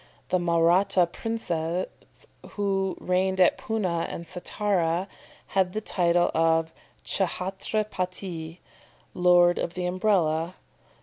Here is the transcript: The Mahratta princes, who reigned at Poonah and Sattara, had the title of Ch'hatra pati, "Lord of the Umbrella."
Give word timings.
The 0.29 0.39
Mahratta 0.39 1.05
princes, 1.05 1.85
who 2.53 2.97
reigned 2.99 3.39
at 3.39 3.59
Poonah 3.59 4.07
and 4.09 4.25
Sattara, 4.25 5.07
had 5.45 5.73
the 5.73 5.79
title 5.81 6.31
of 6.33 6.73
Ch'hatra 7.05 7.87
pati, 7.87 8.61
"Lord 9.13 9.59
of 9.59 9.75
the 9.75 9.85
Umbrella." 9.85 10.55